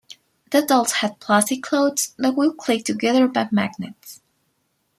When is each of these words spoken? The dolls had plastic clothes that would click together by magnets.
The 0.49 0.63
dolls 0.63 0.93
had 0.93 1.19
plastic 1.19 1.61
clothes 1.61 2.15
that 2.17 2.33
would 2.33 2.57
click 2.57 2.85
together 2.85 3.27
by 3.27 3.49
magnets. 3.51 4.19